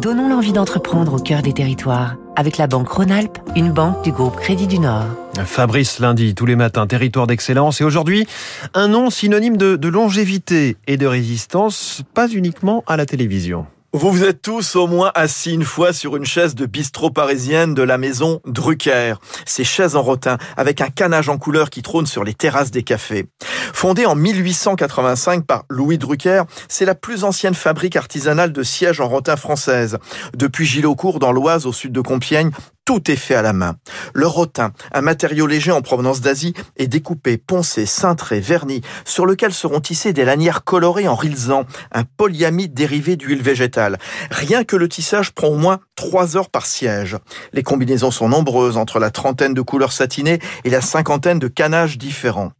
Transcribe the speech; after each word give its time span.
Donnons 0.00 0.30
l'envie 0.30 0.54
d'entreprendre 0.54 1.12
au 1.12 1.18
cœur 1.18 1.42
des 1.42 1.52
territoires 1.52 2.16
avec 2.34 2.56
la 2.56 2.66
Banque 2.66 2.88
Rhône-Alpes, 2.88 3.38
une 3.54 3.70
banque 3.70 4.02
du 4.02 4.12
groupe 4.12 4.34
Crédit 4.36 4.66
du 4.66 4.78
Nord. 4.78 5.04
Fabrice 5.44 5.98
lundi, 5.98 6.34
tous 6.34 6.46
les 6.46 6.56
matins, 6.56 6.86
territoire 6.86 7.26
d'excellence. 7.26 7.82
Et 7.82 7.84
aujourd'hui, 7.84 8.26
un 8.72 8.88
nom 8.88 9.10
synonyme 9.10 9.58
de, 9.58 9.88
longévité 9.88 10.78
et 10.86 10.96
de 10.96 11.06
résistance, 11.06 12.02
pas 12.14 12.28
uniquement 12.28 12.82
à 12.86 12.96
la 12.96 13.04
télévision. 13.04 13.66
Vous 13.92 14.12
vous 14.12 14.22
êtes 14.22 14.40
tous 14.40 14.76
au 14.76 14.86
moins 14.86 15.10
assis 15.16 15.52
une 15.52 15.64
fois 15.64 15.92
sur 15.92 16.14
une 16.14 16.24
chaise 16.24 16.54
de 16.54 16.64
bistrot 16.64 17.10
parisienne 17.10 17.74
de 17.74 17.82
la 17.82 17.98
maison 17.98 18.40
Drucker. 18.46 19.14
Ces 19.46 19.64
chaises 19.64 19.96
en 19.96 20.02
rotin 20.02 20.38
avec 20.56 20.80
un 20.80 20.90
canage 20.90 21.28
en 21.28 21.38
couleur 21.38 21.70
qui 21.70 21.82
trône 21.82 22.06
sur 22.06 22.22
les 22.22 22.32
terrasses 22.32 22.70
des 22.70 22.84
cafés. 22.84 23.26
Fondée 23.72 24.06
en 24.06 24.14
1885 24.14 25.44
par 25.44 25.64
Louis 25.68 25.98
Drucker, 25.98 26.44
c'est 26.68 26.84
la 26.84 26.94
plus 26.94 27.24
ancienne 27.24 27.54
fabrique 27.54 27.96
artisanale 27.96 28.52
de 28.52 28.62
sièges 28.62 29.00
en 29.00 29.08
rotin 29.08 29.34
française. 29.34 29.98
Depuis 30.36 30.66
Gilaucourt 30.66 31.18
dans 31.18 31.32
l'Oise 31.32 31.66
au 31.66 31.72
sud 31.72 31.90
de 31.90 32.00
Compiègne, 32.00 32.52
tout 32.90 33.08
est 33.08 33.14
fait 33.14 33.36
à 33.36 33.42
la 33.42 33.52
main. 33.52 33.76
Le 34.14 34.26
rotin, 34.26 34.72
un 34.90 35.00
matériau 35.00 35.46
léger 35.46 35.70
en 35.70 35.80
provenance 35.80 36.20
d'Asie, 36.20 36.54
est 36.76 36.88
découpé, 36.88 37.36
poncé, 37.36 37.86
cintré, 37.86 38.40
verni, 38.40 38.80
sur 39.04 39.26
lequel 39.26 39.52
seront 39.52 39.78
tissées 39.78 40.12
des 40.12 40.24
lanières 40.24 40.64
colorées 40.64 41.06
en 41.06 41.14
rilzan, 41.14 41.66
un 41.92 42.02
polyamide 42.02 42.74
dérivé 42.74 43.14
d'huile 43.14 43.42
végétale. 43.42 43.98
Rien 44.32 44.64
que 44.64 44.74
le 44.74 44.88
tissage 44.88 45.30
prend 45.30 45.46
au 45.46 45.54
moins 45.54 45.78
trois 45.94 46.36
heures 46.36 46.50
par 46.50 46.66
siège. 46.66 47.16
Les 47.52 47.62
combinaisons 47.62 48.10
sont 48.10 48.28
nombreuses, 48.28 48.76
entre 48.76 48.98
la 48.98 49.12
trentaine 49.12 49.54
de 49.54 49.62
couleurs 49.62 49.92
satinées 49.92 50.40
et 50.64 50.70
la 50.70 50.80
cinquantaine 50.80 51.38
de 51.38 51.46
canages 51.46 51.96
différents. 51.96 52.50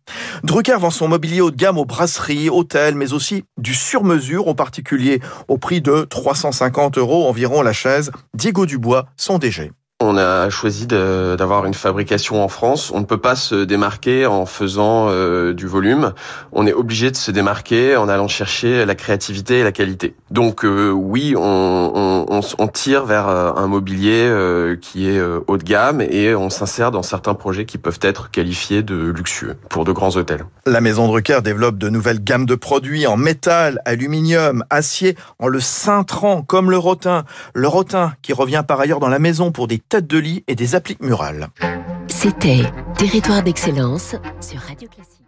Drucker 0.44 0.78
vend 0.78 0.90
son 0.90 1.08
mobilier 1.08 1.40
haut 1.40 1.50
de 1.50 1.56
gamme 1.56 1.76
aux 1.76 1.84
brasseries, 1.84 2.50
hôtels, 2.50 2.94
mais 2.94 3.12
aussi 3.14 3.42
du 3.58 3.74
sur-mesure 3.74 4.46
aux 4.46 4.54
particuliers, 4.54 5.20
au 5.48 5.58
prix 5.58 5.80
de 5.80 6.06
350 6.08 6.98
euros 6.98 7.28
environ 7.28 7.62
la 7.62 7.72
chaise. 7.72 8.12
Diego 8.32 8.64
Dubois, 8.64 9.06
son 9.16 9.38
DG. 9.38 9.72
On 10.02 10.16
a 10.16 10.48
choisi 10.48 10.86
d'avoir 10.86 11.66
une 11.66 11.74
fabrication 11.74 12.42
en 12.42 12.48
France. 12.48 12.90
On 12.94 13.00
ne 13.00 13.04
peut 13.04 13.18
pas 13.18 13.36
se 13.36 13.64
démarquer 13.64 14.24
en 14.24 14.46
faisant 14.46 15.08
euh, 15.10 15.52
du 15.52 15.66
volume. 15.66 16.14
On 16.52 16.66
est 16.66 16.72
obligé 16.72 17.10
de 17.10 17.16
se 17.16 17.30
démarquer 17.30 17.96
en 17.96 18.08
allant 18.08 18.26
chercher 18.26 18.86
la 18.86 18.94
créativité 18.94 19.58
et 19.58 19.62
la 19.62 19.72
qualité. 19.72 20.14
Donc 20.30 20.64
euh, 20.64 20.90
oui, 20.90 21.34
on, 21.36 22.40
tire 22.72 23.04
vers 23.04 23.28
euh, 23.28 23.52
un 23.56 23.66
mobilier 23.66 24.32
qui 24.80 25.10
est 25.10 25.20
haut 25.20 25.58
de 25.58 25.64
gamme 25.64 26.00
et 26.00 26.34
on 26.34 26.48
s'insère 26.48 26.92
dans 26.92 27.02
certains 27.02 27.34
projets 27.34 27.66
qui 27.66 27.76
peuvent 27.76 27.98
être 28.00 28.30
qualifiés 28.30 28.82
de 28.82 29.10
luxueux 29.10 29.56
pour 29.68 29.84
de 29.84 29.92
grands 29.92 30.16
hôtels. 30.16 30.46
La 30.64 30.80
maison 30.80 31.08
Drucker 31.08 31.40
développe 31.42 31.76
de 31.76 31.90
nouvelles 31.90 32.24
gammes 32.24 32.46
de 32.46 32.54
produits 32.54 33.06
en 33.06 33.18
métal, 33.18 33.82
aluminium, 33.84 34.64
acier, 34.70 35.16
en 35.38 35.48
le 35.48 35.60
cintrant 35.60 36.42
comme 36.42 36.70
le 36.70 36.78
rotin. 36.78 37.24
Le 37.54 37.68
rotin 37.68 38.14
qui 38.22 38.32
revient 38.32 38.62
par 38.66 38.80
ailleurs 38.80 39.00
dans 39.00 39.08
la 39.08 39.18
maison 39.18 39.52
pour 39.52 39.66
des 39.66 39.78
têtes 39.90 40.06
de 40.06 40.18
lit 40.18 40.44
et 40.46 40.54
des 40.54 40.76
appliques 40.76 41.02
murales. 41.02 41.48
C'était 42.06 42.62
Territoire 42.96 43.42
d'excellence 43.42 44.14
sur 44.40 44.60
Radio 44.60 44.88
Classique. 44.88 45.19